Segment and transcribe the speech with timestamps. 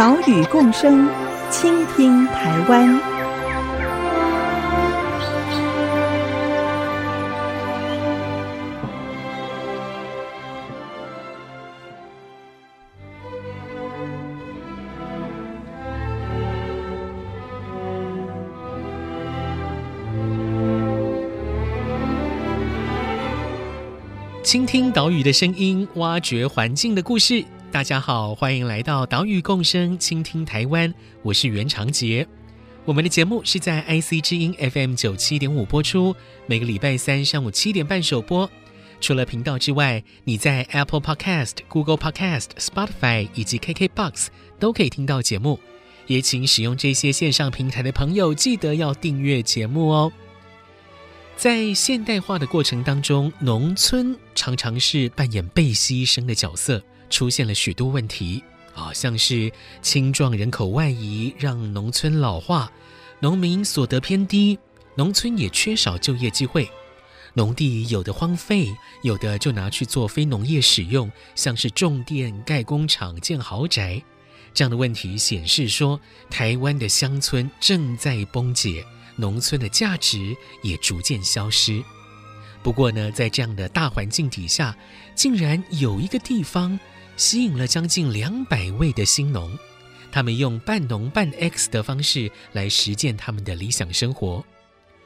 [0.00, 1.06] 岛屿共生，
[1.50, 2.98] 倾听台湾。
[24.42, 27.44] 倾听岛屿的声音，挖掘环境的故事。
[27.72, 30.92] 大家好，欢迎来到岛屿共生，倾听台湾。
[31.22, 32.26] 我是袁长杰。
[32.84, 36.12] 我们的节目是在 IC 之音 FM 九七点五播出，
[36.46, 38.50] 每个礼拜三上午七点半首播。
[39.00, 44.26] 除了频道之外，你在 Apple Podcast、Google Podcast、Spotify 以及 KKBox
[44.58, 45.60] 都可以听到节目。
[46.08, 50.12] 也请使用这些线上平台的朋友，记得要订阅节目哦。
[51.36, 58.42] 在现代化的过程当中，农村常常是扮演被牺牲的角色，出现了许多问题
[58.74, 62.72] 啊，像是青壮人口外移，让农村老化，
[63.18, 64.58] 农民所得偏低，
[64.94, 66.70] 农村也缺少就业机会，
[67.34, 74.02] 农地有的荒废，有的就拿去做非农业使用，像是种电、盖工厂、建豪宅，
[74.54, 78.84] 这样的问题显示说，台湾的乡村正在崩解。
[79.16, 81.82] 农村的价值也逐渐消失。
[82.62, 84.74] 不过呢，在这样的大环境底下，
[85.14, 86.78] 竟然有一个地方
[87.20, 89.50] 吸引了将近两百位的新农，
[90.10, 94.42] 他们用半农半 X 的方式来实践他们的理想生活。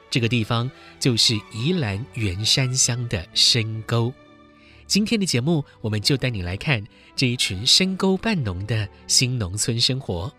[0.09, 4.13] 这个地方就是宜兰员山乡的深沟。
[4.87, 6.81] 今天的节目，我们就带你来看
[7.17, 10.31] 这一群深沟半农的新农村生活。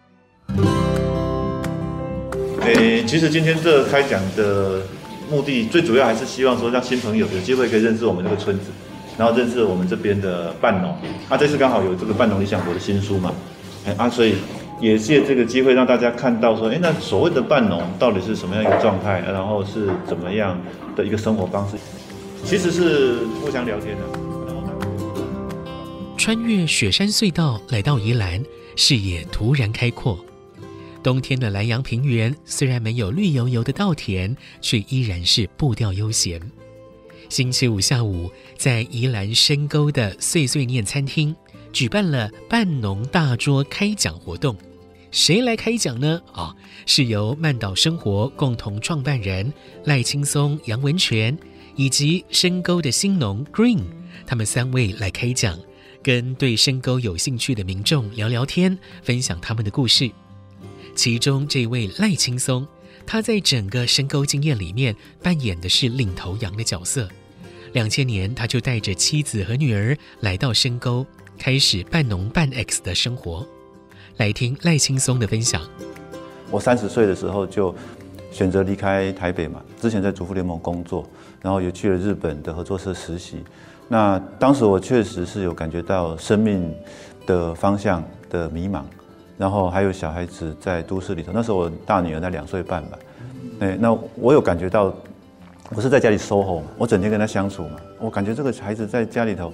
[2.62, 4.80] 诶，其实今天这开讲的
[5.30, 8.70] 目的，最主要还是希望说，让新朋友有机会可以认识我们这个村子，
[9.18, 10.90] 然后认识我们这边的半农。
[11.28, 13.32] 啊，这次刚好有这个半农理想国的新书嘛，
[13.86, 14.34] 哎啊，所以
[14.80, 20.60] 也借这个机会让大家看到说，哎，那所谓的半农到底是什么样一个状态，然后是怎么样
[20.94, 21.76] 的一个生活方式，
[22.44, 24.02] 其实是互相聊天的。
[26.16, 28.42] 穿越雪山隧道来到宜兰，
[28.74, 30.18] 视野突然开阔。
[31.02, 36.40] 冬天的兰阳平原虽然没有绿油油的稻田，却依然是步调悠闲。
[37.28, 41.34] 星期五下午，在宜兰深沟的碎碎念餐厅
[41.72, 44.56] 举办了半农大桌开讲活动。
[45.10, 46.20] 谁来开讲呢？
[46.34, 46.54] 哦，
[46.84, 49.52] 是由曼岛生活共同创办人
[49.84, 51.36] 赖青松、杨文全
[51.74, 53.82] 以及深沟的新农 Green，
[54.26, 55.58] 他们三位来开讲，
[56.02, 60.10] 跟对深沟有兴趣的民众聊聊天，分享他们的故事。
[60.94, 62.66] 其中这位赖青松，
[63.06, 67.08] 他在整个深沟经验里面扮演的是领头羊的角色。
[67.72, 71.06] 两千年，他就带着妻子和女儿来到深沟，
[71.38, 73.46] 开始半农半 X 的生活。
[74.16, 75.62] 来听赖青松的分享。
[76.50, 77.74] 我三十岁的时候就
[78.32, 81.08] 选择离开台北嘛，之前在主妇联盟工作，
[81.42, 83.44] 然后也去了日本的合作社实习。
[83.88, 86.74] 那当时我确实是有感觉到生命
[87.24, 88.82] 的方向的迷茫。
[89.38, 92.98] 然后还有小孩子在都市里头，那时候我大女儿才两岁半吧，
[93.60, 94.90] 哎，那我有感觉到，
[95.74, 99.52] 我是在家里 SOHO 嘛，我整天跟她相处嘛，我感觉这个孩子在家里头，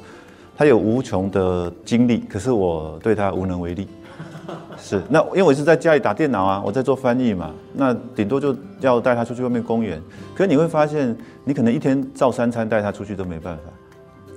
[0.57, 3.89] 他有无穷的精力，可是我对他无能为力。
[4.79, 10.01] 是，那因为我是在家里打电脑啊，我在做翻译嘛，那顶多就要带他出去外面公园，
[10.35, 13.63] 可是你会发现，你可能一天照三餐带他出去都没办法。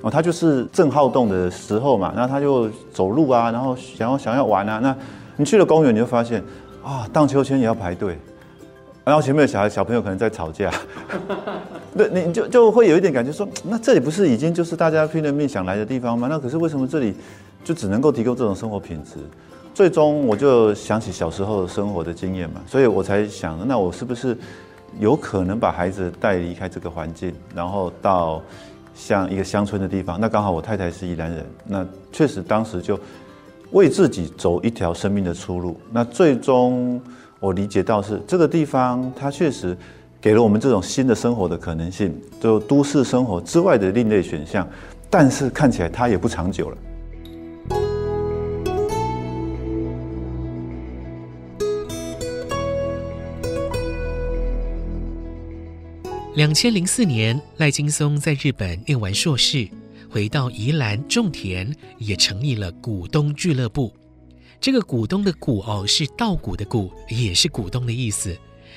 [0.02, 4.96] 哦，他就是正好动的时候嘛，那他就走路啊，然后想要想要玩啊，那。
[5.38, 6.42] 你去了公园，你就发现，
[6.84, 8.18] 啊，荡秋千也要排队，
[9.04, 10.72] 然后前面的小孩小朋友可能在吵架，
[11.98, 16.28] 对，你就就会有一点感觉说，那这里不是已经就是大家拼了命想来的地方吗？
[16.30, 17.14] 那可是为什么这里
[17.64, 19.16] 就只能够提供这种生活品质？
[19.74, 24.38] 最终我就想起小时候生活的经验嘛，所以我才想，那我是不是
[25.00, 28.42] 有可能把孩子带离开这个环境，然后到
[28.94, 30.18] 像一个乡村的地方？
[30.20, 32.98] 那刚好我太太是宜兰人，那确实当时就。
[33.72, 35.80] 为自己走一条生命的出路。
[35.92, 37.02] 那最终
[37.40, 39.78] 我理解到是这个地方，它确实
[40.22, 44.68] 给了我们这种新的生活的可能性，就都市生活之外的另类选项。
[45.10, 46.78] 但是看起来它也不长久了。
[56.36, 59.70] 两千零四年，赖金松在日本念完硕士，
[60.16, 63.94] 回到宜兰种田，也成立了股东俱乐部。
[64.62, 68.34] 这个股东的股哦，是稻谷的谷，也是股东的意思，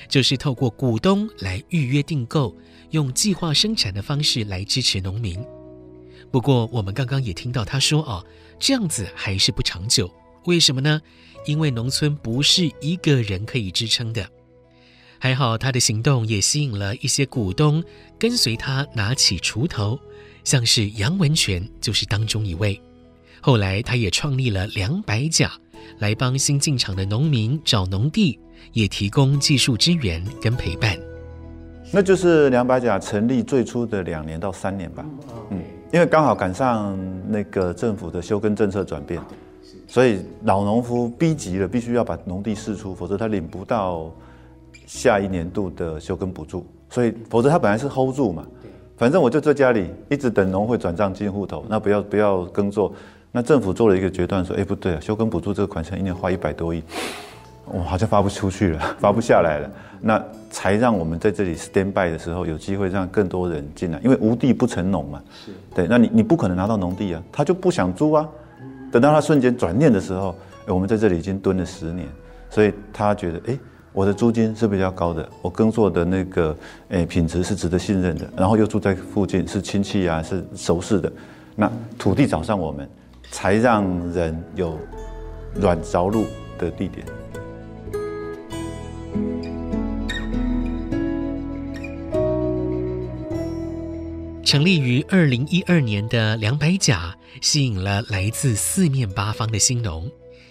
[0.09, 2.53] 就是透过股东来预约订购，
[2.89, 5.39] 用计划生产的方式来支持农民。
[6.29, 8.21] 不过，我们刚刚也听到他说哦，
[8.59, 10.13] 这样子还是不长久。
[10.43, 11.01] 为什么呢？
[11.45, 14.29] 因为农村不是一个人可以支撑的。
[15.17, 17.81] 还好他的行动也吸引了一些股东
[18.19, 19.97] 跟随他拿起锄头，
[20.43, 22.79] 像是杨文全就是当中一位。
[23.41, 25.51] 后来他也创立了两百甲，
[25.99, 28.39] 来帮新进场的农民找农地，
[28.73, 30.97] 也提供技术支援跟陪伴。
[31.91, 35.05] 那就是两百甲成立最初的两年到三年吧。
[35.49, 36.97] 嗯，因为刚好赶上
[37.27, 39.21] 那个政府的休耕政策转变。
[39.87, 44.13] 所以老农夫逼急了，必须要把农地释出，否则他领不到
[44.85, 46.65] 下一年度的休耕补助。
[46.91, 48.45] 所以，否则他本来是 hold 住嘛，
[48.99, 52.93] 反正我就在家里一直等农会转账进户头，那不要不要耕作。
[53.31, 56.83] 那政府做了一个决断，说：哎，不对啊，休耕补助这个款项一年花一百多亿，
[57.65, 59.71] 我好像发不出去了， 发不下来了。
[60.01, 65.21] 那才让我们在这里 stand by 的时候，有机会让更多人进来，因为无地不成农嘛。
[65.45, 68.27] 是对，那你你不可能拿到农地啊，他就不想租啊。
[68.91, 70.35] 等到他瞬间转念的时候，
[70.67, 72.05] 我们在这里已经蹲了十年，
[72.49, 73.57] 所以他觉得，哎，
[73.91, 76.55] 我的租金是比较高的，我耕作的那个，
[76.89, 81.11] 诶，品质是值得信任的，然后又住在附近，是亲戚啊，是熟识的，
[81.55, 82.87] 那土地找上我们，
[83.31, 84.77] 才让人有
[85.55, 86.25] 软着陆
[86.57, 87.05] 的地点。
[94.45, 100.09] 成立于二零一二年的两百甲，吸引了来自四面八方的新农，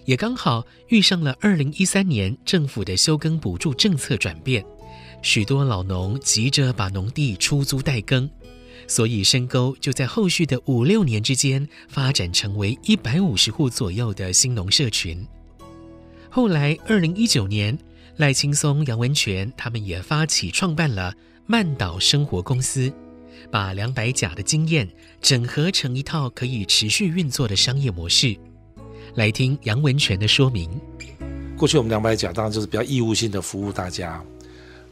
[0.08, 4.64] 也刚好遇上了二零一三年政府的休耕补助政策转变，
[5.20, 8.26] 许多老农急着把农地出租代耕，
[8.86, 15.26] 所以深沟就在后续的五六年之间发展成为一百五十户左右的新农社群。
[16.30, 17.78] 后来二零一九年，
[18.16, 21.14] 赖青松、杨文全他们也发起创办了
[21.44, 22.90] 曼岛生活公司。
[23.52, 24.88] 把两百甲的经验
[25.20, 28.34] 整合成一套可以持续运作的商业模式，
[29.14, 30.70] 来听杨文全的说明。
[31.56, 34.22] 过去我们两百甲当然就是比较义务性的服务大家，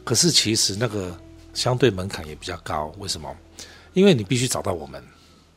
[0.03, 1.17] 可是其实那个
[1.53, 2.93] 相对门槛也比较高。
[2.97, 3.33] 为什么？
[3.93, 5.01] 因为你必须找到我们，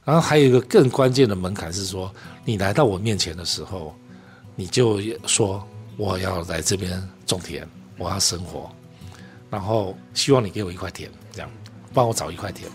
[0.04, 2.14] 然后还有一个更关键的门槛是说，
[2.44, 3.94] 你来到我面前的时候，
[4.54, 5.66] 你就说
[5.96, 7.66] 我要来这边种田，
[7.98, 8.70] 我要生活，
[9.50, 11.50] 然后希望你给我一块田，这样
[11.92, 12.70] 帮我找一块田。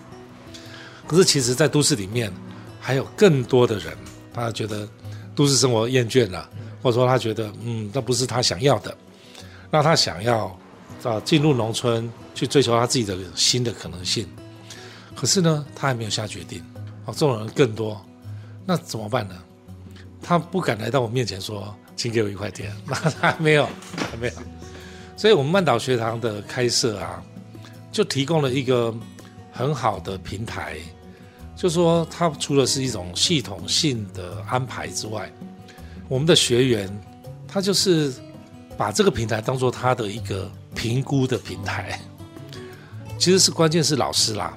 [1.08, 2.34] 可是，其实，在都市里面，
[2.80, 3.96] 还有更多的人，
[4.34, 4.88] 他觉得
[5.36, 6.50] 都市生活厌倦了，
[6.82, 8.96] 或者说他觉得，嗯，那不是他想要的，
[9.70, 10.48] 那他想要
[11.04, 14.28] 啊进入农村去追求他自己的新的可能性。
[15.16, 16.64] 可是呢，他还没有下决定。
[17.06, 18.04] 哦，这种人更多，
[18.66, 19.36] 那怎么办呢？
[20.22, 23.70] 他不敢来到我面前说，请给我一块田， 那他还没有，
[24.10, 24.34] 还没有。
[25.16, 27.24] 所以我们慢岛学堂的开设啊，
[27.92, 28.94] 就提供了一个
[29.52, 30.78] 很好的平台。
[31.56, 35.32] 就说它除了是一种系统性的安排之外，
[36.08, 36.90] 我们的学员
[37.48, 38.14] 他就是
[38.78, 42.00] 把这个平台当做他的一个评估的平台。
[43.18, 44.56] 其实是关键是老师啦，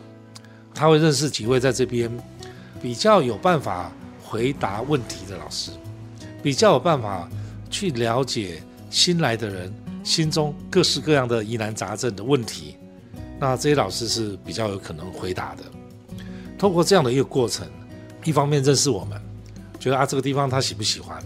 [0.74, 2.10] 他会认识几位在这边
[2.82, 3.92] 比较有办法
[4.24, 5.70] 回答问题的老师，
[6.42, 7.30] 比较有办法
[7.70, 12.76] 去了解新来的人心中各式各样的疑难杂症的问题。
[13.38, 15.62] 那这些老师是比较有可能回答的。
[16.58, 17.66] 透过这样的一个过程，
[18.24, 19.18] 一方面认识我们，
[19.78, 21.16] 觉得啊这个地方他喜不喜欢；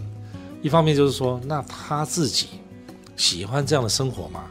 [0.61, 2.47] 一方面就是说，那他自己
[3.15, 4.43] 喜欢这样的生活吗？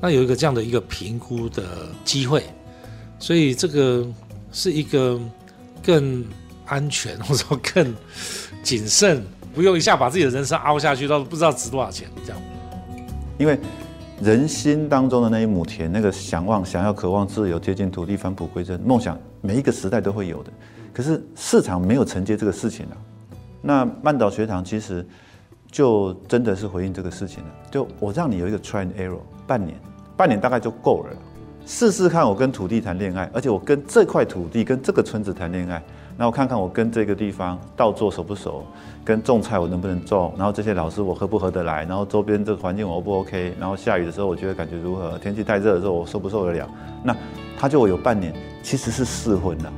[0.00, 2.44] 那有一个这样的一个评估的机会，
[3.18, 4.06] 所以这个
[4.52, 5.20] 是一个
[5.82, 6.24] 更
[6.64, 7.94] 安全或者说更
[8.62, 12.42] 谨慎，不用一下把自己的人生凹下去，到不知道值多少钱这样。
[13.38, 13.58] 因为
[14.20, 19.18] 人心当中的那一亩田，那个想望、想要、渴望自由、接近土地、返璞归真梦想。
[19.42, 20.50] 每一个时代都会有的，
[20.92, 22.96] 可是市场没有承接这个事情了。
[23.60, 25.06] 那曼岛学堂其实
[25.70, 27.50] 就真的是回应这个事情了。
[27.70, 29.78] 就我让你有一个 try and error，半年，
[30.16, 31.16] 半年大概就够了，
[31.66, 35.82] 试试看我跟土地谈恋爱，而且我跟这块土地跟这个村子谈恋爱，
[36.16, 38.64] 那我看看我跟这个地方稻作熟不熟，
[39.04, 46.68] 跟种菜我能不能种，然后这些老师我合不合得来，然后周边这个环境我 O 不 OK，然后下雨的时候我觉得感觉如何，天气太热的时候我受不受得了，
[47.02, 47.14] 那
[47.58, 48.34] 他就有半年。
[48.62, 49.72] 其实是试婚了。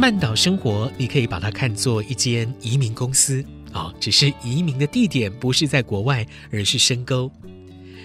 [0.00, 7.30] 曼岛生活，你可以把它看作一间移民公司啊、哦，只是移民的地点不是在国外，而是深沟。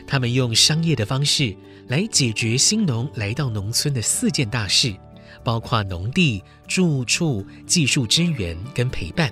[0.05, 1.55] 他们用商业的方式
[1.87, 4.93] 来解决新农来到农村的四件大事，
[5.41, 9.31] 包括农地、住处、技术支援跟陪伴。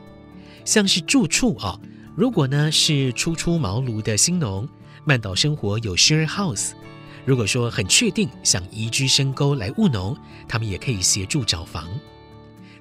[0.63, 1.79] 像是住处啊、哦，
[2.15, 4.65] 如果呢是初出茅庐的新农，
[5.03, 6.71] 曼岛生活有 share house。
[7.25, 10.15] 如果说很确定想移居深沟来务农，
[10.47, 11.89] 他们也可以协助找房。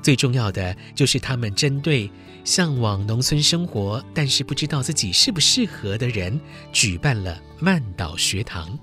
[0.03, 2.11] 最重要的就是他们针对
[2.45, 6.41] 向往农村生活，但是不知道自己适不适合的人，
[6.73, 8.79] 举办了慢岛学堂。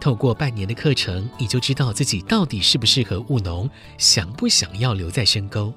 [0.00, 5.72] 透过半年的课程，你就知道自己到底适不适合务农，想不想要留在深沟。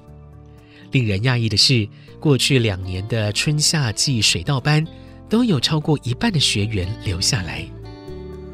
[0.92, 1.88] 令人讶异的是，
[2.20, 4.86] 过去两年的春夏季水稻班，
[5.28, 7.66] 都有超过一半的学员留下来。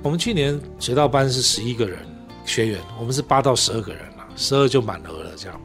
[0.02, 1.98] 我们去年水稻班是十一个人
[2.44, 5.32] 学员，我们是八到十二个人了，十二就满额了。
[5.36, 5.60] 这样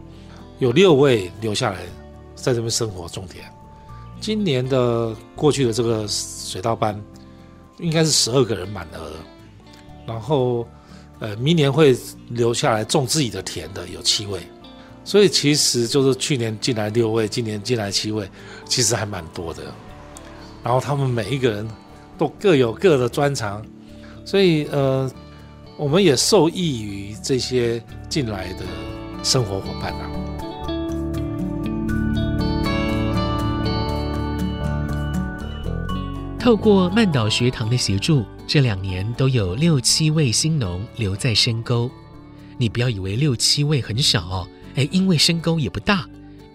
[0.59, 1.79] 有六位留下来
[2.35, 3.43] 在这边生活种田。
[4.21, 7.00] 今年的过去的这个水稻班
[7.79, 9.12] 应该是十二个人满额，
[10.05, 10.67] 然后
[11.19, 11.95] 呃明年会
[12.29, 14.39] 留下来种自己的田的有七位，
[15.03, 18.29] 所以其实就是去年进来六位，今年进来七位，
[18.65, 19.63] 其实还蛮多的。
[20.63, 21.67] 然后他们每一个人
[22.17, 23.63] 都各有各的专长。
[24.27, 25.07] 所以，呃，
[25.77, 28.65] 我们也受益于这些进来的
[29.21, 30.25] 生活伙伴啊。
[36.46, 41.90] 透过曼岛学堂的协助，这两年都有六七位新农留在深沟。
[42.60, 46.08] 你不要以为六七位很少哦，哎，因为深沟也不大，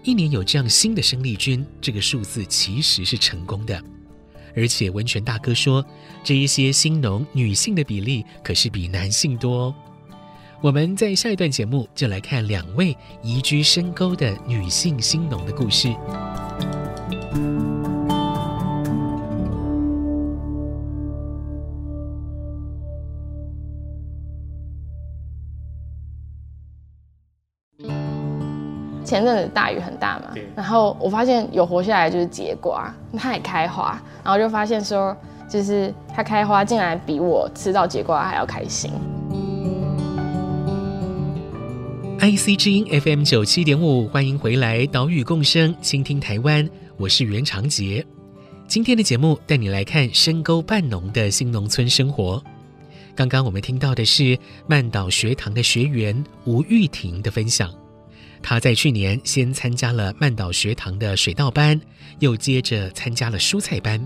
[0.03, 3.83] 一年有这样新的生力军，这个数字其实是成功的。
[4.55, 5.85] 而且温泉大哥说，
[6.23, 9.75] 这一些新农女性的比例可是比男性多哦。
[10.61, 15.93] 我们在下一段节目就来看两位移居深沟的女性新农的故事。
[29.11, 35.13] 前阵子大雨很大嘛，然后我发现有活下来就是节瓜，它也开花，然后就发现说，
[35.49, 38.89] 就是它开花竟然比我吃到节瓜还要开心。
[42.21, 48.05] IC 之音 FM 九七点五，欢迎回来，岛屿共生，倾听台湾，我是袁长杰。
[48.65, 52.41] 今天的节目带你来看深沟半农的新农村生活。
[53.13, 57.69] 刚刚我们听到的是曼岛学堂的学员吴玉婷的分享。
[58.43, 61.79] 他在去年先参加了曼岛学堂的水稻班，
[62.19, 64.05] 又接着参加了蔬菜班。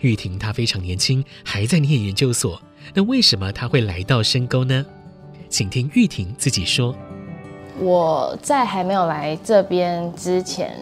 [0.00, 2.60] 玉婷她非常年轻，还在念研究所。
[2.94, 4.84] 那为什么她会来到深沟呢？
[5.48, 6.94] 请听玉婷自己说。
[7.78, 10.74] 我在还没有来这边之前，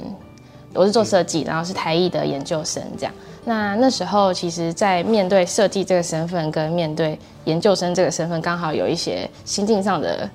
[0.75, 2.83] 我是做设计，然后是台艺的研究生。
[2.97, 3.15] 这样，
[3.45, 10.29] 那那时候其实，在面对设计这个身份跟面对研究生这个身份，刚好有一些心境上的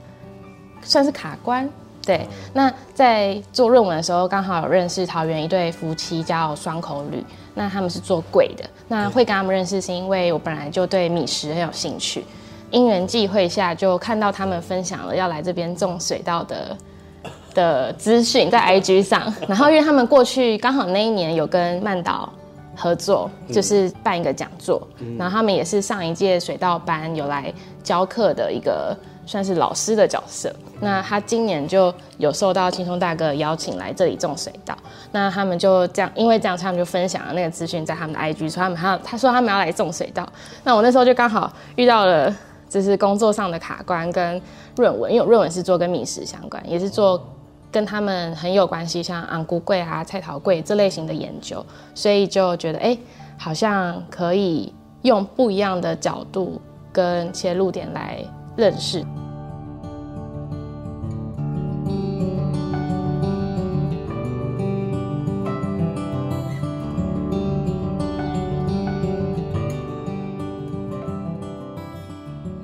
[0.82, 1.70] 算是卡关。
[2.06, 7.24] 对，那在做论文的时候，刚好有认识桃园一对夫妻，叫双口吕。
[7.56, 12.26] 那他们是做贵的，那会跟他们认识，是因为我本来就对米食很有兴趣。
[12.72, 16.78] 因缘际会下，就看到他们分享了要来这边种水稻的
[17.54, 19.34] 的资讯在 IG 上。
[19.48, 22.34] 然后因为他们过去刚好那一年有跟曼岛
[22.76, 24.86] 合作，就是办一个讲座，
[25.18, 28.98] 然后他们也是上一届水稻班有来教课的一个。
[29.26, 30.54] 算是老师的角色。
[30.80, 34.78] 那他今年就有受到青松大哥邀请来这里种水稻。
[35.12, 40.28] 那他们就这样，因为这样，他们就分享了那个资讯在他们的 IG，说他们还要他说他们要来种水稻。
[40.64, 42.36] 那我那时候就刚好遇到了，
[42.68, 44.42] 就是工作上的卡关跟
[44.76, 47.24] 论文，因为论文是做跟米食相关，也是做
[47.72, 51.66] 跟他们很有关系，像红龟粿啊、菜头粿这类型的研究，
[51.96, 52.98] 所以就觉得哎、
[53.38, 56.60] 好像可以用不一样的角度
[56.92, 58.20] 跟切入点来。
[58.56, 59.06] 认识。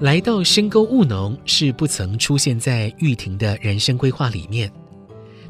[0.01, 4.71] 来到深沟务农是不曾出现在玉婷的人生规划里面。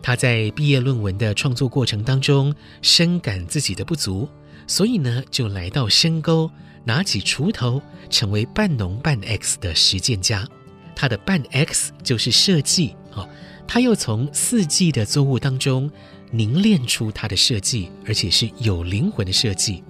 [0.01, 4.27] 她在毕业论文的创作过程当中，深感自己的不足，
[4.69, 6.47] 所以呢，就来到深沟。
[6.85, 10.47] 拿起锄头，成为半农半 X 的实践家。
[10.95, 13.27] 他的半 X 就是设计哦，
[13.67, 15.89] 他又从四季的作物当中
[16.31, 19.83] 凝练出他的设计，而且是有灵魂的设计。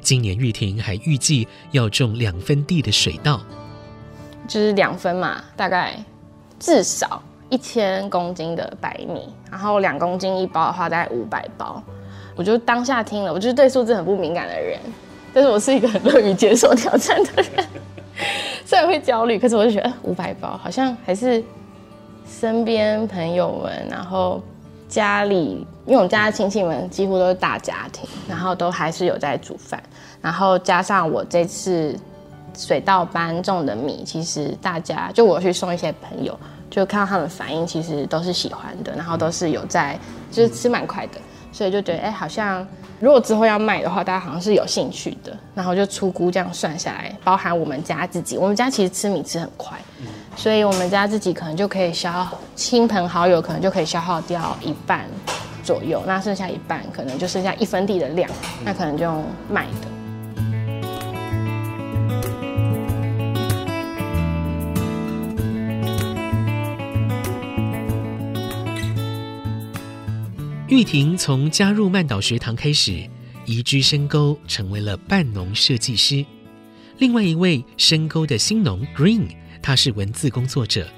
[0.00, 3.42] 今年玉婷还预计要种两分地的水稻，
[4.48, 6.02] 就是两分嘛，大概
[6.58, 11.82] 至少一千公斤的白米，然后两公斤一包的话，大概五百包。
[12.36, 14.78] 我就当下听了，我就是对数字很不敏感的人，
[15.32, 17.64] 但是我是一个很乐于接受挑战的人。
[18.64, 21.42] 虽然会焦虑，可是我就觉得五百包好像还是
[22.26, 24.42] 身边朋友们，然后
[24.88, 29.82] 家里，因为我们家的亲戚们几乎都是大家庭，然后都还是有在煮饭，
[30.22, 31.94] 然后加上我这次
[32.56, 36.38] 水稻班种的米，其实大家就我去送一些朋友，
[36.70, 39.98] 就看到他们反应，其实都是喜欢的，然后都是有在，
[40.30, 41.20] 就是吃蛮快的。
[41.54, 42.66] 所以就觉得，哎、欸，好像
[42.98, 45.32] 如果之后要卖的话，大家好像是有兴趣的。
[45.54, 49.78] 然后就出估这样算下来，包含我们家自己，我们家其实吃米吃很快，
[50.34, 55.06] 所以我们家自己可能就可以消耗，亲朋好友可能就可以消耗掉一半
[55.62, 58.28] 左右，那剩下一半可能就剩下一分地的量，
[58.64, 60.03] 那可能就用卖的。
[70.68, 73.06] 玉婷从加入曼岛学堂开始，
[73.44, 76.24] 移居深沟，成为了半农设计师。
[76.96, 79.28] 另外一位深沟的新农 Green，
[79.60, 80.88] 他是文字工作者，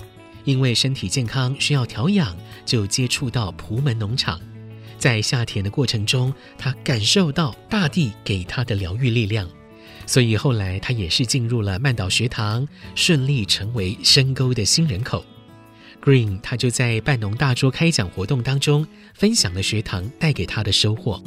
[0.45, 4.41] 因为身体健康需要调养，就接触到朴门农场。
[4.99, 9.49] 在下田的过程中，他感受到大地给他的疗愈力量，
[10.07, 15.25] 所以后来他也是进入了曼岛学堂，顺利成为深沟的新人口。
[16.07, 21.21] Green，他就在半农大桌开讲活动当中分享了学堂带给他的收获。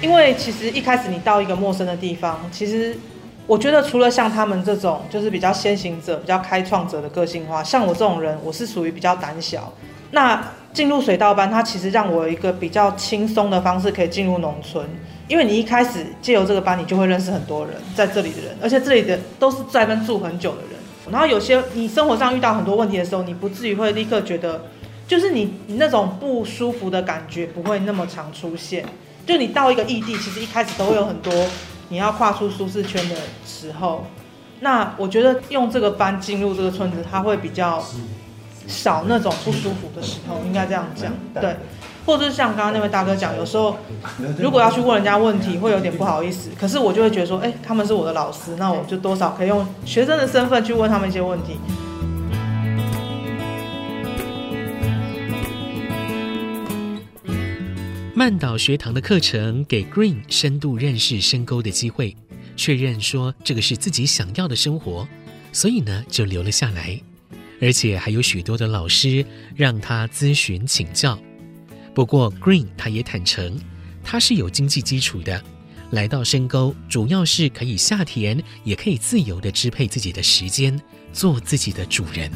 [0.00, 2.96] 因为其实一开始你到一个陌生的地方，其实
[3.44, 9.72] 我觉得除了像他们这种就是比较先行者、比较开创者的个性化，像我这种人，我是属于比较胆小。
[10.12, 14.86] 那进入水稻班，它其实让我有一个比较轻松的方式可以进入农村，
[15.26, 20.77] 因为你一开始借由这个班，你就会认识很多人在这里的人，而且这里的都是在那住很久的人。
[21.10, 24.66] 然后有些你生活上遇到很多问题的时候，你不至于会立刻觉得，
[25.06, 28.84] 就是你你那种不舒服的感觉不会那么常出现。
[29.26, 31.32] 就你到一个异地，其实一开始都会有很多
[31.90, 33.16] 你要跨出舒适圈的
[33.46, 34.06] 时候。
[34.60, 37.84] 那我觉得用这个班进入这个村子，它会比较
[38.66, 41.56] 少那种不舒服的时候，应该这样讲，对。
[42.08, 43.76] 或者是像刚刚那位大哥讲，有时候
[44.38, 46.48] 如果要去问人家问题，会有点不好意思。
[46.58, 51.58] 可是我就会觉得说，哎，他们是我的老师，那我就多少可以用学生的身份去问他们一些问题。
[58.14, 62.16] 曼岛学堂的课程给 Green 深度认识深沟的机会，
[62.56, 65.06] 确认说这个是自己想要的生活，
[65.52, 66.98] 所以呢就留了下来，
[67.60, 71.18] 而且还有许多的老师让他咨询请教。
[71.98, 73.58] 不过，Green 他也坦诚，
[74.04, 75.42] 他是有经济基础的，
[75.90, 80.80] 来到深沟主要是可以下田，也可以自由地支配自己的时间，
[81.12, 82.30] 做自己的主人。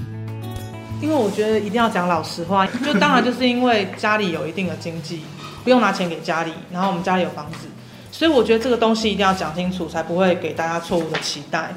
[1.01, 5.21] 因为我觉得一定要讲老实话，就当然就是因为家里有一定的经济，
[5.63, 7.69] 不用拿钱给家里，然后我们家里有房子，
[8.11, 11.73] 所以我觉得这个东西一定要讲清楚，才不会给大家错误的期待。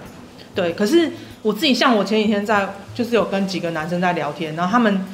[0.56, 1.12] 对，可是
[1.44, 5.06] 我自己像我前几天在，就是有跟几个男生在聊天，然后他们。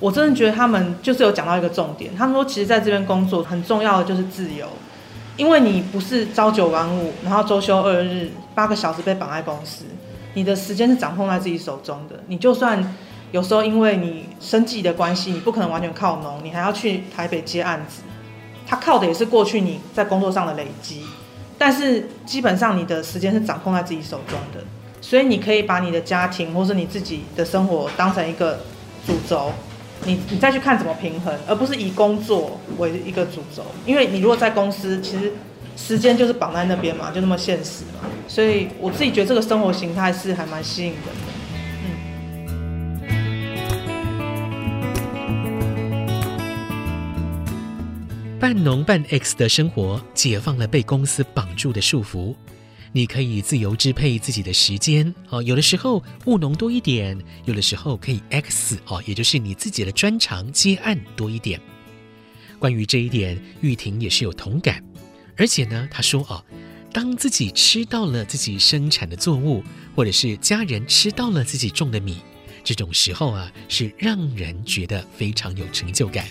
[0.00, 4.66] 我真的觉得他们就是有讲到一个重点，他们说其实在这边工作很重要的就是自由，
[5.36, 9.84] 因为你不是朝九晚五，然后周休二日，八个小时被绑在公司，
[10.32, 12.18] 你的时间是掌控在自己手中的。
[12.28, 12.96] 你就算
[13.30, 18.00] 有时候因为你生计的关系，你不可能完全靠农，你还要去台北接案子，
[18.66, 21.04] 他靠的也是过去你在工作上的累积，
[21.58, 24.64] 但是基本上你的时间是掌控在自己手中的，
[25.02, 28.60] 所以你可以把你的家庭或是你自己的生活当成一个
[29.06, 29.52] 主轴。
[30.06, 35.30] 你你再去看怎么平衡，而不是以工作为一个主轴，因为你如果在公司，其实
[35.76, 38.00] 时间就是绑在那边嘛，就那么现实嘛。
[38.26, 41.10] 所以我自己觉得这个生活形态是还蛮吸引人的。
[43.08, 43.10] 嗯，
[48.38, 52.34] 半农半 X 的生活解放了被公司绑住的束缚。
[52.92, 61.60] 你可以自由支配自己的时间哦，有的时候务农多一点，有的时候可以 X 哦，也就是你自己的专长接案多一点。
[62.58, 64.82] 关于这一点，玉婷也是有同感，
[65.36, 66.44] 而且呢，她说哦，
[66.92, 69.62] 当自己吃到了自己生产的作物，
[69.94, 72.18] 或者是家人吃到了自己种的米，
[72.64, 76.26] 这种时候啊，是让人觉得非常有成就感。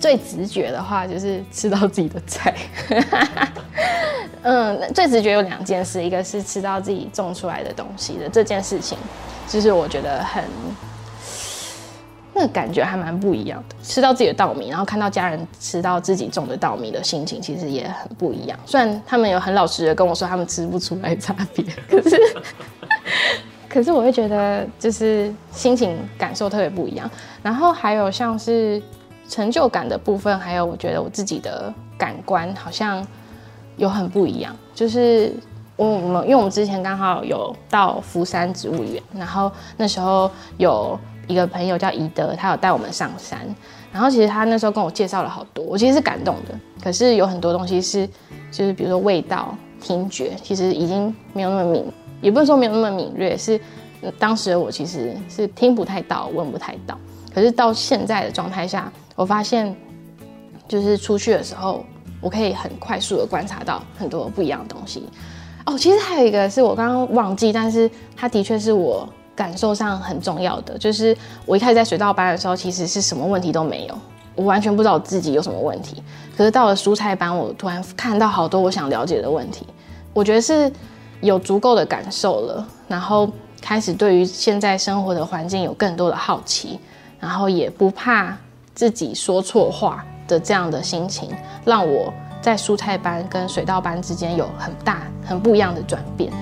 [0.00, 2.52] 最直觉的话就是吃到自己的菜。
[4.42, 8.98] 嗯，最直觉有两件事，一个是吃到自己种出来的东西的这件事情，
[9.48, 10.42] 就是我觉得很，
[12.34, 13.76] 那感觉还蛮不一样的。
[13.82, 18.58] 吃到自己的稻米，然后看到家人吃到自己种的稻米的心情，其实也很不一样。
[18.66, 22.16] 虽然他们有很老实的跟我说他们吃不出来差别，可是。
[23.68, 27.10] 可是我会觉得就是心情感受特别不一样。
[27.42, 28.82] 然后还有像是
[29.30, 33.02] 成就感的部分，还有我觉得我自己的感官好像
[33.82, 34.54] 有很不一样。
[34.72, 35.34] 就是
[35.74, 43.40] 我们因为我们之前刚好有到福山植物园，然后那时候有一个朋友叫宜德，他有带我们上山。
[43.92, 46.54] 然后其实他那时候跟我介绍了好多，我其实是感动的。
[46.82, 48.08] 可是有很多东西是，
[48.52, 51.84] 就是比如说味道、听觉，其实已经没有那么敏，
[52.20, 53.60] 也不是说没有那么敏锐，是
[54.18, 56.96] 当时的我其实是听不太到、闻不太到。
[57.34, 59.74] 可是到现在的状态下，我发现
[60.68, 61.84] 就是出去的时候，
[62.22, 65.06] 我可以很快速的观察到很多不一样的东西。
[65.66, 69.06] 哦，其实还有一个是我刚刚忘记，但是它的确是我。
[69.34, 73.98] 感受上很重要的，就是我一开始在水稻班的时候，其实是什么问题都没有，
[74.34, 76.02] 我完全不知道我自己有什么问题。
[76.36, 79.66] 可是到了蔬菜班，我突然看到好多我想了解的问题，
[80.12, 80.70] 我觉得是
[81.22, 83.26] 有足够的感受了，然后
[83.62, 86.78] 开始对于现在生活的环境有更多的好奇，
[87.18, 88.36] 然后也不怕
[88.74, 91.30] 自己说错话的这样的心情，
[91.66, 96.32] 让我在蔬菜班跟水稻班之间有很大很不一样的转变。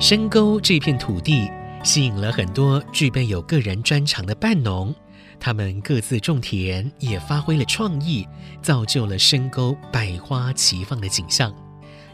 [0.00, 1.50] 深沟这片土地
[1.82, 4.94] 吸引了很多具备有个人专长的半农，
[5.38, 8.26] 他们各自种田，也发挥了创意，
[8.62, 11.63] 造就了深沟百花齐放的景象。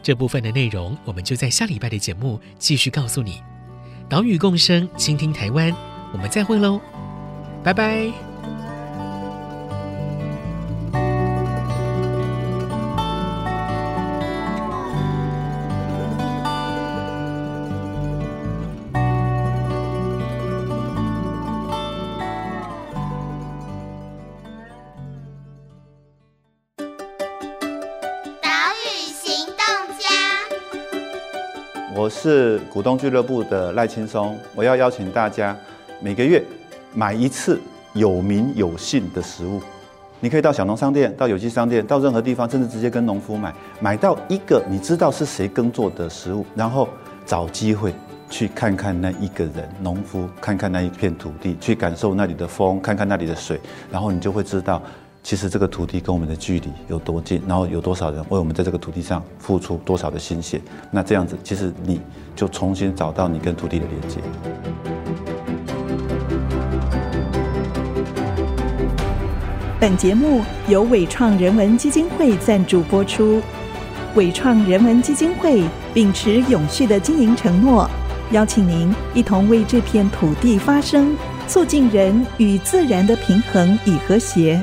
[0.01, 3.41] 这部分的内容，我们就在下礼拜的节目继续告诉你。
[4.09, 5.73] 岛屿共生，倾听台湾，
[6.11, 6.81] 我们再会喽，
[7.63, 8.30] 拜拜。
[32.71, 35.53] 股东俱乐部的赖青松，我要邀请大家
[35.99, 36.41] 每个月
[36.93, 37.59] 买一次
[37.91, 39.61] 有名有姓的食物。
[40.21, 46.87] 你可以到小农商店、到有机商店、到任何地方，甚至直接跟农夫买，买到一个你知道是谁耕作的食物，然后
[47.25, 47.93] 找机会
[48.29, 53.59] 去看看那一个人，农夫，看看那一片土地，去感受那里的风，看看那里的水，
[53.91, 54.81] 然后你就会知道。
[55.23, 62.01] 其实这个土地跟我们的距离有多近，然后有多少人为我们在这个土地上付出多少的心血，那这样子，其实你
[62.35, 64.19] 就重新找到你跟土地的连接。
[69.79, 73.41] 本节目由伟创人文基金会赞助播出。
[74.15, 77.89] 伟创人文基金会秉持永续的经营承诺，
[78.31, 81.15] 邀请您一同为这片土地发声，
[81.47, 84.59] 促进人与自然的平衡与和谐。